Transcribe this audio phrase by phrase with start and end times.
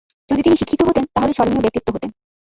[0.29, 2.09] যদি তিনি শিক্ষিত হতেন, তাহলে স্মরণীয় ব্যক্তিত্ব হতেন।